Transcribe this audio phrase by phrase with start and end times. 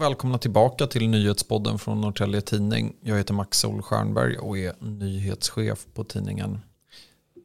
[0.00, 2.96] Och välkomna tillbaka till nyhetspodden från Norrtälje Tidning.
[3.00, 6.60] Jag heter Max Solstjernberg och är nyhetschef på tidningen.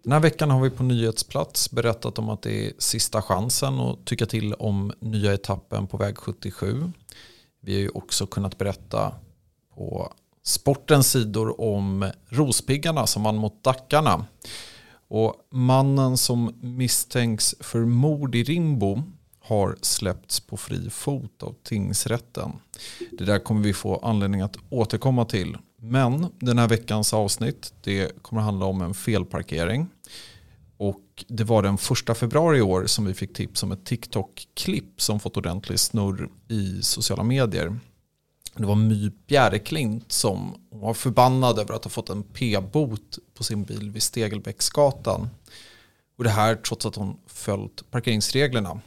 [0.04, 4.06] Den här veckan har vi på nyhetsplats berättat om att det är sista chansen att
[4.06, 6.92] tycka till om nya etappen på väg 77.
[7.62, 9.12] Vi har ju också kunnat berätta
[9.76, 10.14] på
[10.44, 14.26] sportens sidor om Rospiggarna som vann mot Dackarna.
[15.08, 19.04] Och mannen som misstänks för mord i Rimbo
[19.46, 22.52] har släppts på fri fot av tingsrätten.
[23.12, 25.58] Det där kommer vi få anledning att återkomma till.
[25.78, 29.88] Men den här veckans avsnitt det kommer handla om en felparkering.
[30.78, 35.02] Och det var den första februari i år som vi fick tips om ett TikTok-klipp
[35.02, 37.80] som fått ordentlig snurr i sociala medier.
[38.56, 43.64] Det var My Bjäreklint som var förbannad över att ha fått en p-bot på sin
[43.64, 45.30] bil vid Stegelbäcksgatan.
[46.18, 48.82] Och det här trots att hon följt parkeringsreglerna.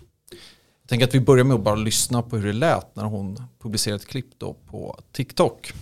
[0.89, 3.43] Jag tänker att vi börjar med att bara lyssna på hur det lät när hon
[3.63, 5.73] publicerade ett klipp då på TikTok.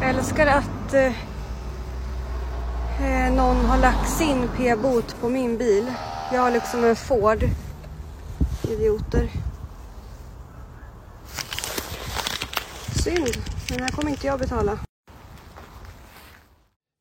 [0.00, 1.06] Jag älskar att eh,
[3.02, 5.92] eh, någon har lagt sin p-bot på min bil.
[6.32, 7.44] Jag har liksom en Ford.
[8.68, 9.30] Idioter.
[13.04, 13.36] Synd,
[13.70, 14.78] men här kommer inte jag betala.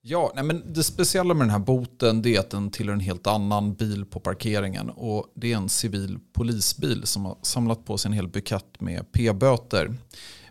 [0.10, 3.28] Ja, nej men det speciella med den här boten är att den tillhör en helt
[3.28, 4.90] annan bil på parkeringen.
[4.90, 9.12] Och det är en civil polisbil som har samlat på sig en hel bukett med
[9.12, 9.96] p-böter.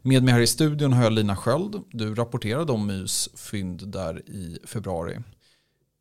[0.03, 1.83] Med mig här i studion har jag Lina Sköld.
[1.91, 5.19] Du rapporterade om Mys fynd där i februari.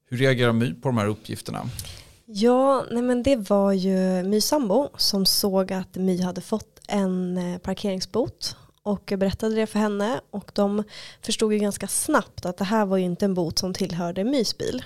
[0.10, 1.62] Hur reagerar My på de här uppgifterna?
[2.26, 7.38] Ja, nej men det var ju My sambo som såg att My hade fått en
[7.38, 10.84] eh, parkeringsbot och berättade det för henne och de
[11.22, 14.58] förstod ju ganska snabbt att det här var ju inte en bot som tillhörde Mys
[14.58, 14.84] bil.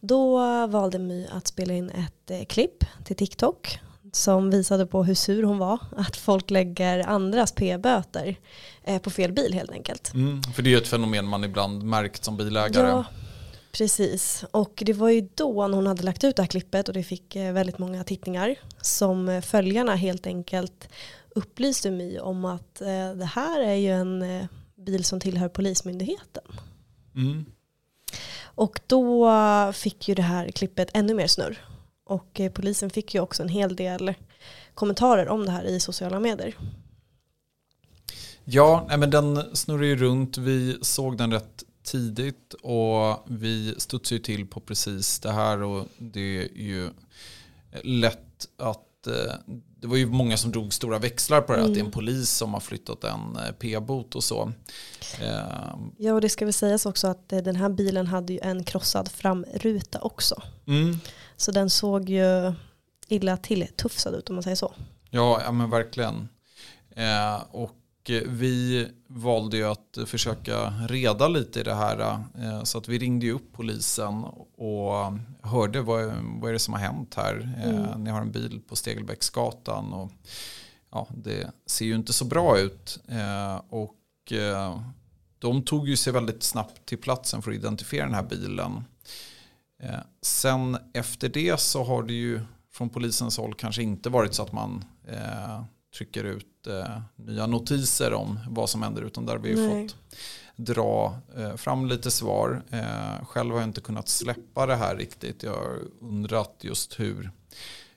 [0.00, 3.78] Då valde My att spela in ett eh, klipp till TikTok
[4.12, 8.36] som visade på hur sur hon var att folk lägger andras p-böter
[8.82, 10.14] eh, på fel bil helt enkelt.
[10.14, 12.88] Mm, för det är ju ett fenomen man ibland märkt som bilägare.
[12.88, 13.04] Ja,
[13.78, 14.44] precis.
[14.50, 17.02] Och det var ju då när hon hade lagt ut det här klippet och det
[17.02, 20.88] fick eh, väldigt många tittningar som följarna helt enkelt
[21.34, 24.46] upplyste mig om att eh, det här är ju en eh,
[24.76, 26.44] bil som tillhör Polismyndigheten.
[27.14, 27.44] Mm.
[28.42, 29.32] Och då
[29.72, 31.64] fick ju det här klippet ännu mer snurr.
[32.04, 34.14] Och eh, polisen fick ju också en hel del
[34.74, 36.56] kommentarer om det här i sociala medier.
[38.44, 40.38] Ja, men den snurrar ju runt.
[40.38, 45.86] Vi såg den rätt tidigt och vi studsade ju till på precis det här och
[45.98, 46.90] det är ju
[47.82, 49.34] lätt att Eh,
[49.80, 51.70] det var ju många som drog stora växlar på det, mm.
[51.70, 51.92] att det är en mm.
[51.92, 54.52] polis som har flyttat en eh, p-bot och så.
[55.20, 58.64] Eh, ja, och det ska väl sägas också att den här bilen hade ju en
[58.64, 60.42] krossad framruta också.
[60.66, 60.98] Mm.
[61.36, 62.52] Så den såg ju
[63.08, 64.74] illa till tufsad ut om man säger så.
[65.10, 66.28] Ja, ja men verkligen.
[67.50, 67.70] och
[68.26, 72.24] vi valde ju att försöka reda lite i det här.
[72.64, 74.24] Så att vi ringde ju upp polisen
[74.56, 77.54] och hörde vad, vad är det som har hänt här.
[77.64, 78.04] Mm.
[78.04, 80.12] Ni har en bil på Stegelbäcksgatan och
[80.90, 83.00] ja, det ser ju inte så bra ut.
[83.68, 84.32] Och
[85.38, 88.84] de tog ju sig väldigt snabbt till platsen för att identifiera den här bilen.
[90.22, 92.40] Sen efter det så har det ju
[92.72, 94.84] från polisens håll kanske inte varit så att man
[95.94, 99.88] trycker ut eh, nya notiser om vad som händer utan där har vi Nej.
[99.88, 99.96] fått
[100.56, 102.62] dra eh, fram lite svar.
[102.70, 105.42] Eh, själv har jag inte kunnat släppa det här riktigt.
[105.42, 107.30] Jag har undrat just hur,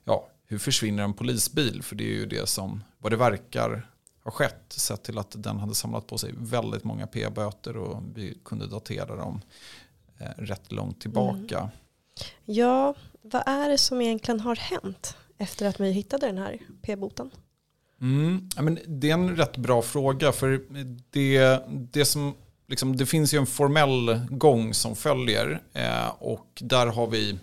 [0.04, 1.84] ja, hur försvinner en polisbil?
[1.84, 3.92] För det är ju det som, vad det verkar
[4.24, 4.64] ha skett.
[4.68, 9.16] Sett till att den hade samlat på sig väldigt många p-böter och vi kunde datera
[9.16, 9.42] dem
[10.18, 11.60] eh, rätt långt tillbaka.
[11.60, 11.70] Mm.
[12.46, 17.32] Ja, vad är det som egentligen har hänt efter att vi hittade den här p-boten?
[18.02, 20.32] Mm, men det är en rätt bra fråga.
[20.32, 20.62] För
[21.12, 21.62] det,
[21.92, 22.34] det, som,
[22.68, 25.62] liksom, det finns ju en formell gång som följer.
[25.74, 27.38] Eh, och där har vi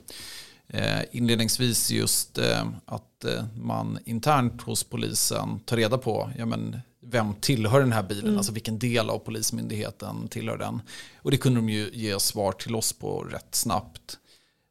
[0.68, 6.80] eh, inledningsvis just eh, att eh, man internt hos polisen tar reda på ja, men,
[7.00, 8.36] vem tillhör den här bilen, mm.
[8.36, 10.82] alltså vilken del av polismyndigheten tillhör den.
[11.16, 14.18] Och det kunde de ju ge svar till oss på rätt snabbt.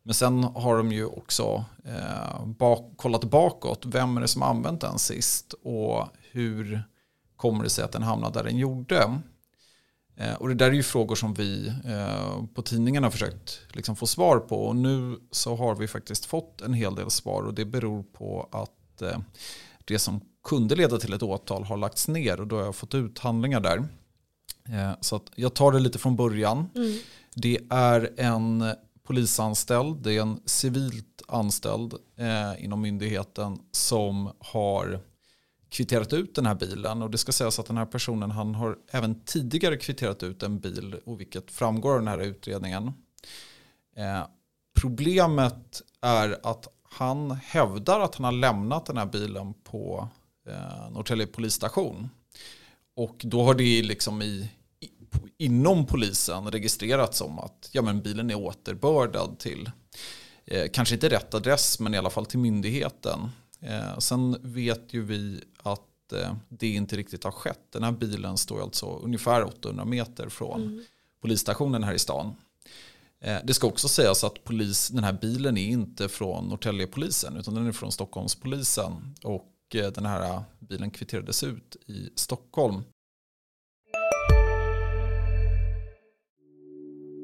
[0.04, 3.86] Men sen har de ju också eh, bak, kollat bakåt.
[3.86, 5.54] Vem är det som har använt den sist?
[5.64, 6.84] Och hur
[7.36, 9.20] kommer det sig att den hamnade där den gjorde?
[10.16, 13.96] Eh, och det där är ju frågor som vi eh, på tidningen har försökt liksom,
[13.96, 14.66] få svar på.
[14.66, 17.44] Och nu så har vi faktiskt fått en hel del svar.
[17.44, 19.20] Och det beror på att eh,
[19.86, 22.40] det som kunde leda till ett åtal har lagts ner.
[22.40, 23.78] Och då har jag fått ut handlingar där.
[24.70, 26.70] Eh, så jag tar det lite från början.
[26.76, 27.00] Mm.
[27.36, 35.00] Det är en polisanställd, det är en civilt anställd eh, inom myndigheten som har
[35.70, 38.78] kvitterat ut den här bilen och det ska sägas att den här personen han har
[38.92, 42.92] även tidigare kvitterat ut en bil och vilket framgår av den här utredningen.
[43.96, 44.28] Eh,
[44.82, 50.08] problemet är att han hävdar att han har lämnat den här bilen på
[50.48, 52.10] eh, Norrtälje polisstation.
[52.96, 54.52] Och då har det liksom i, i,
[55.38, 59.72] inom polisen registrerats som att ja, men bilen är återbördad till
[60.46, 63.20] eh, kanske inte rätt adress men i alla fall till myndigheten.
[63.60, 67.72] Eh, sen vet ju vi att eh, det inte riktigt har skett.
[67.72, 70.84] Den här bilen står alltså ungefär 800 meter från mm.
[71.22, 72.36] polisstationen här i stan.
[73.24, 77.54] Eh, det ska också sägas att polis, den här bilen är inte från Norrtäljepolisen utan
[77.54, 79.16] den är från Stockholmspolisen.
[79.24, 82.84] Och eh, den här bilen kvitterades ut i Stockholm.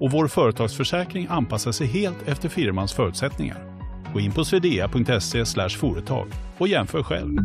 [0.00, 3.78] och vår företagsförsäkring anpassar sig helt efter firmans förutsättningar.
[4.12, 6.28] Gå in på swedea.se företag
[6.58, 7.38] och jämför själv.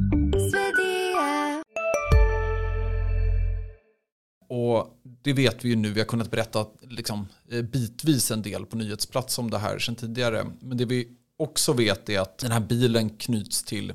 [4.50, 8.66] Och det vet vi ju nu, vi har kunnat berätta liksom, eh, bitvis en del
[8.66, 10.46] på nyhetsplats om det här sedan tidigare.
[10.62, 11.08] Men det vi
[11.38, 13.90] också vet är att den här bilen knyts till,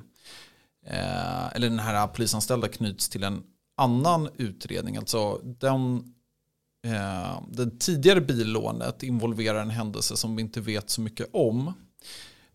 [0.86, 3.42] eh, eller den här polisanställda knyts till en
[3.76, 4.96] annan utredning.
[4.96, 6.04] Alltså den,
[6.82, 11.72] eh, tidigare billånet involverar en händelse som vi inte vet så mycket om.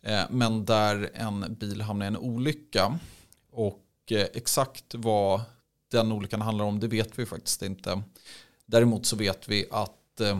[0.01, 2.99] Eh, men där en bil hamnar i en olycka.
[3.51, 5.41] Och eh, exakt vad
[5.91, 8.01] den olyckan handlar om det vet vi faktiskt inte.
[8.65, 10.39] Däremot så vet vi att eh,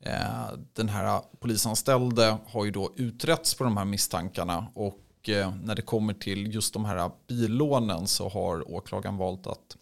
[0.00, 5.74] eh den här polisanställde har ju då utretts på de här misstankarna och eh, när
[5.74, 9.76] det kommer till just de här billånen så har åklagaren valt att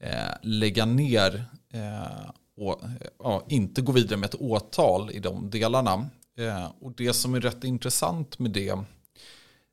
[0.00, 2.80] Eh, lägga ner eh, och
[3.18, 6.08] ja, inte gå vidare med ett åtal i de delarna.
[6.38, 8.78] Eh, och det som är rätt intressant med det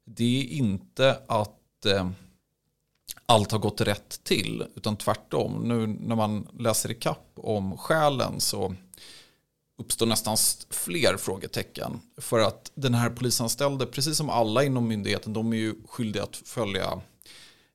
[0.06, 1.60] det är inte att
[3.26, 5.68] allt har gått rätt till utan tvärtom.
[5.68, 8.76] Nu när man läser i kapp om skälen så
[9.78, 10.38] uppstår nästan
[10.70, 12.00] fler frågetecken.
[12.18, 16.36] För att den här polisanställde, precis som alla inom myndigheten, de är ju skyldiga att
[16.36, 17.02] följa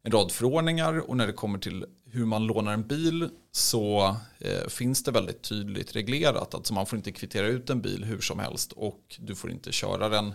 [0.02, 4.68] en rad förordningar och när det kommer till hur man lånar en bil så eh,
[4.68, 6.54] finns det väldigt tydligt reglerat.
[6.54, 9.72] Alltså man får inte kvittera ut en bil hur som helst och du får inte
[9.72, 10.34] köra den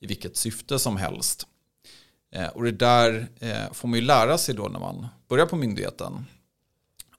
[0.00, 1.46] i vilket syfte som helst.
[2.32, 5.56] Eh, och det där eh, får man ju lära sig då när man börjar på
[5.56, 6.24] myndigheten.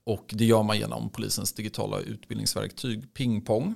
[0.04, 3.76] Och det gör man genom polisens digitala utbildningsverktyg Pingpong.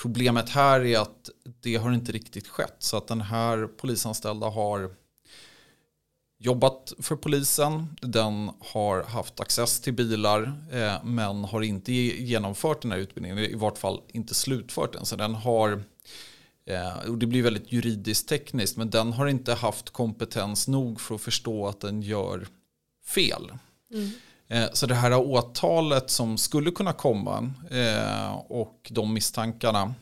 [0.00, 1.30] Problemet här är att
[1.60, 2.76] det har inte riktigt skett.
[2.78, 4.90] Så att den här polisanställda har
[6.38, 7.96] jobbat för polisen.
[8.00, 10.42] Den har haft access till bilar
[10.72, 13.38] eh, men har inte genomfört den här utbildningen.
[13.38, 15.06] I vart fall inte slutfört den.
[15.06, 15.82] Så den har,
[16.66, 21.14] eh, och det blir väldigt juridiskt tekniskt, men den har inte haft kompetens nog för
[21.14, 22.46] att förstå att den gör
[23.06, 23.52] fel.
[23.92, 24.10] Mm.
[24.48, 27.52] Eh, så det här åtalet som skulle kunna komma
[28.48, 29.94] och de misstankarna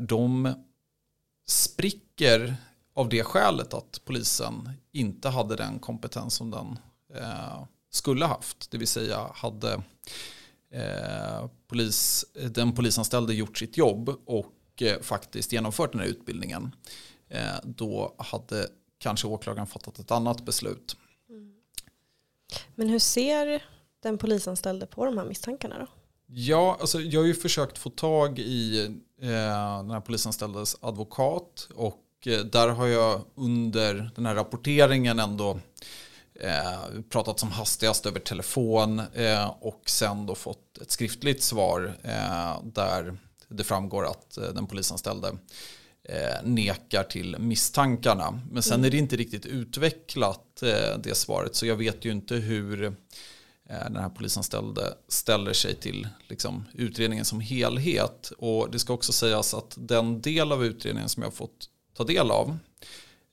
[0.00, 0.54] de
[1.46, 2.56] spricker
[2.94, 6.78] av det skälet att polisen inte hade den kompetens som den
[7.90, 8.70] skulle haft.
[8.70, 9.82] Det vill säga hade
[11.66, 16.74] polis, den polisanställde gjort sitt jobb och faktiskt genomfört den här utbildningen
[17.64, 18.68] då hade
[18.98, 20.96] kanske åklagaren fattat ett annat beslut.
[22.74, 23.62] Men hur ser
[24.02, 25.86] den polisanställde på de här misstankarna då?
[26.26, 28.84] Ja, alltså jag har ju försökt få tag i
[29.20, 29.28] eh,
[29.78, 35.58] den här polisanställdes advokat och eh, där har jag under den här rapporteringen ändå
[36.34, 42.62] eh, pratat som hastigast över telefon eh, och sen då fått ett skriftligt svar eh,
[42.64, 43.16] där
[43.48, 45.28] det framgår att eh, den polisanställde
[46.04, 48.40] eh, nekar till misstankarna.
[48.50, 48.84] Men sen mm.
[48.84, 52.92] är det inte riktigt utvecklat eh, det svaret så jag vet ju inte hur eh,
[53.68, 58.32] den här polisanställde ställer sig till liksom, utredningen som helhet.
[58.38, 61.68] Och det ska också sägas att den del av utredningen som jag har fått
[62.02, 62.58] ta del av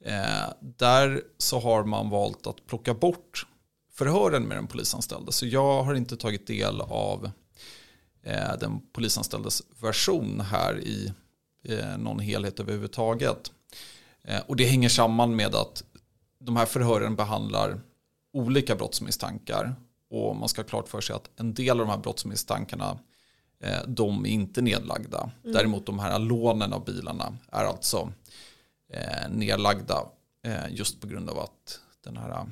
[0.05, 3.45] eh, där så har man valt att plocka bort
[3.93, 5.31] förhören med den polisanställde.
[5.31, 7.31] Så jag har inte tagit del av
[8.23, 11.13] eh, den polisanställdes version här i
[11.63, 13.51] eh, någon helhet överhuvudtaget.
[14.23, 15.83] Eh, och det hänger samman med att
[16.39, 17.81] de här förhören behandlar
[18.33, 19.75] olika brottsmisstankar.
[20.09, 22.99] Och man ska ha klart för sig att en del av de här brottsmisstankarna
[23.63, 25.31] eh, de är inte nedlagda.
[25.43, 25.53] Mm.
[25.53, 28.11] Däremot de här lånen av bilarna är alltså
[28.89, 30.05] eh, nedlagda
[30.46, 32.48] eh, just på grund av att den här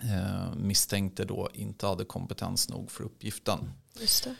[0.00, 3.58] eh, misstänkte då inte hade kompetens nog för uppgiften.
[4.00, 4.34] Just det.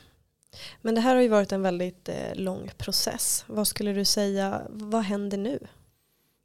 [0.82, 3.44] Men det här har ju varit en väldigt lång process.
[3.46, 5.58] Vad skulle du säga, vad händer nu?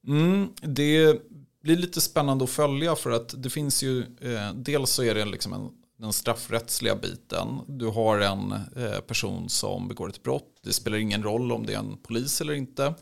[0.07, 1.21] Mm, det
[1.67, 5.25] blir lite spännande att följa för att det finns ju, eh, dels så är det
[5.25, 7.59] liksom en, den straffrättsliga biten.
[7.67, 10.59] Du har en eh, person som begår ett brott.
[10.61, 12.93] Det spelar ingen roll om det är en polis eller inte.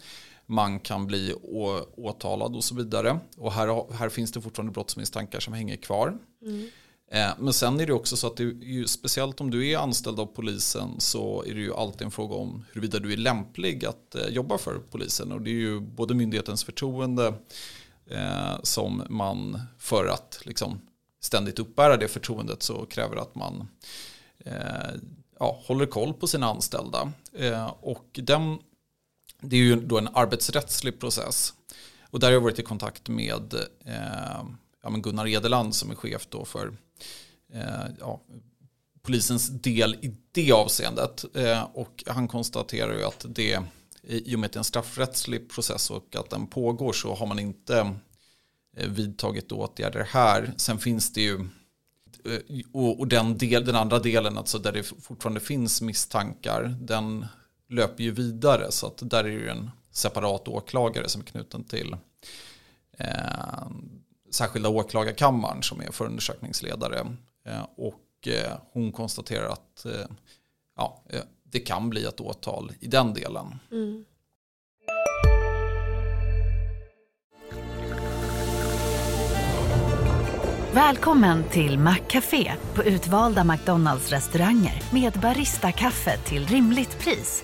[0.45, 3.19] Man kan bli å, åtalad och så vidare.
[3.37, 6.17] Och här, här finns det fortfarande brottsmisstankar som hänger kvar.
[6.41, 6.69] Mm.
[7.11, 10.19] Eh, men sen är det också så att det är speciellt om du är anställd
[10.19, 14.15] av polisen så är det ju alltid en fråga om huruvida du är lämplig att
[14.15, 15.31] eh, jobba för polisen.
[15.31, 17.33] Och det är ju både myndighetens förtroende
[18.09, 20.81] eh, som man för att liksom
[21.21, 23.67] ständigt uppbära det förtroendet så kräver att man
[25.39, 27.11] ja, håller koll på sina anställda.
[27.81, 28.57] och den,
[29.49, 31.53] det är ju då en arbetsrättslig process.
[32.09, 33.53] Och där har jag varit i kontakt med
[33.85, 34.43] eh,
[34.83, 36.71] ja, Gunnar Edeland som är chef då för
[37.53, 38.21] Eh, ja,
[39.01, 41.25] polisens del i det avseendet.
[41.35, 43.59] Eh, och han konstaterar ju att det
[44.03, 47.25] i och med att det är en straffrättslig process och att den pågår så har
[47.25, 47.95] man inte
[48.77, 50.53] eh, vidtagit åtgärder här.
[50.57, 51.47] Sen finns det ju
[52.25, 57.25] eh, och den, del, den andra delen, alltså där det fortfarande finns misstankar, den
[57.69, 58.71] löper ju vidare.
[58.71, 61.95] Så att där är ju en separat åklagare som är knuten till
[62.97, 63.67] eh,
[64.31, 66.99] särskilda åklagarkammaren som är förundersökningsledare.
[67.45, 70.07] Eh, och eh, hon konstaterar att eh,
[70.75, 71.03] ja,
[71.43, 73.59] det kan bli ett åtal i den delen.
[73.71, 74.05] Mm.
[80.75, 87.43] Välkommen till Maccafé på utvalda McDonalds restauranger med Baristakaffe till rimligt pris.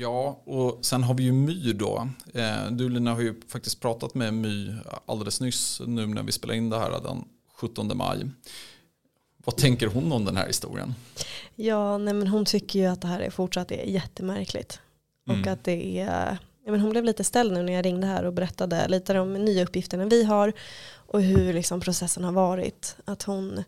[0.00, 2.08] Ja, och sen har vi ju My då.
[2.34, 4.74] Eh, du Lina har ju faktiskt pratat med My
[5.06, 8.30] alldeles nyss nu när vi spelar in det här den 17 maj.
[9.44, 10.94] Vad tänker hon om den här historien?
[11.54, 14.80] Ja, nej men hon tycker ju att det här är fortsatt är jättemärkligt.
[15.28, 15.40] Mm.
[15.40, 18.24] Och att det är, ja men hon blev lite ställd nu när jag ringde här
[18.24, 20.52] och berättade lite om nya uppgifterna vi har
[20.92, 22.96] och hur liksom processen har varit.
[23.04, 23.64] Att hon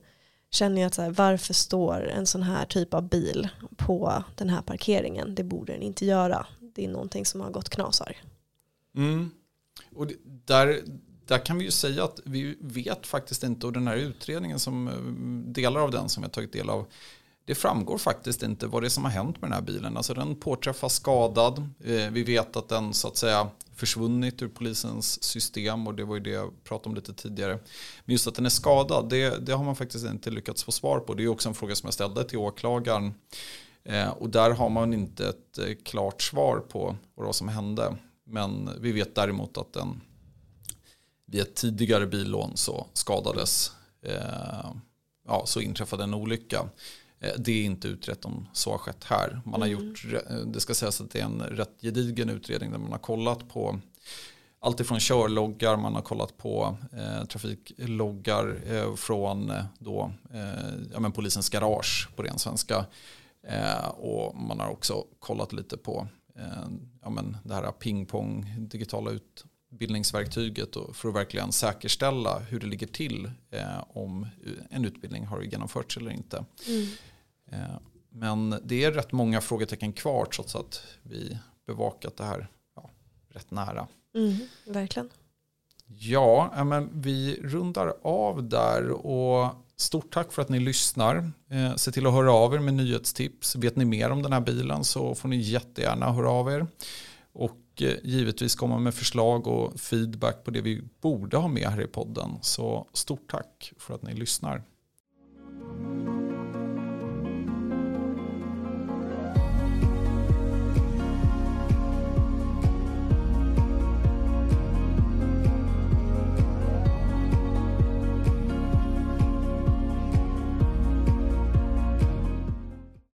[0.52, 4.48] känner jag att så här, varför står en sån här typ av bil på den
[4.48, 5.34] här parkeringen?
[5.34, 6.46] Det borde den inte göra.
[6.74, 8.16] Det är någonting som har gått knasar.
[8.96, 9.30] Mm.
[9.94, 10.80] Och det, där,
[11.26, 14.88] där kan vi ju säga att vi vet faktiskt inte, och den här utredningen som
[14.88, 16.86] eh, delar av den som jag tagit del av,
[17.44, 19.96] det framgår faktiskt inte vad det är som har hänt med den här bilen.
[19.96, 21.58] Alltså den påträffas skadad.
[21.84, 23.48] Eh, vi vet att den så att säga
[23.82, 27.58] försvunnit ur polisens system och det var ju det jag pratade om lite tidigare.
[28.04, 31.00] Men just att den är skadad, det, det har man faktiskt inte lyckats få svar
[31.00, 31.14] på.
[31.14, 33.14] Det är också en fråga som jag ställde till åklagaren.
[33.84, 37.96] Eh, och där har man inte ett eh, klart svar på vad som hände.
[38.24, 40.00] Men vi vet däremot att den
[41.26, 43.72] vid ett tidigare billån så skadades,
[44.02, 44.70] eh,
[45.26, 46.68] ja, så inträffade en olycka.
[47.22, 49.40] Eh, det är inte utrett om så har skett här.
[49.44, 49.86] Man har mm.
[49.86, 50.06] gjort,
[50.46, 53.80] det ska sägas att det är en rätt gedigen utredning där man har kollat på
[54.64, 61.00] allt ifrån körloggar, man har kollat på eh, trafikloggar eh, från eh, då, eh, ja,
[61.00, 62.86] men polisens garage på ren svenska.
[63.46, 66.06] Eh, och man har också kollat lite på
[67.02, 72.86] ja, men det här pingpong, digitala ut, utbildningsverktyget för att verkligen säkerställa hur det ligger
[72.86, 74.26] till eh, om
[74.70, 76.44] en utbildning har genomförts eller inte.
[76.66, 76.86] Mm.
[77.52, 77.78] Eh,
[78.10, 82.90] men det är rätt många frågetecken kvar trots att vi bevakat det här ja,
[83.28, 83.86] rätt nära.
[84.14, 85.10] Mm, verkligen.
[85.86, 91.30] Ja, men vi rundar av där och stort tack för att ni lyssnar.
[91.50, 93.56] Eh, se till att höra av er med nyhetstips.
[93.56, 96.66] Vet ni mer om den här bilen så får ni jättegärna höra av er.
[97.32, 101.80] Och eh, givetvis komma med förslag och feedback på det vi borde ha med här
[101.80, 102.30] i podden.
[102.40, 104.62] Så stort tack för att ni lyssnar.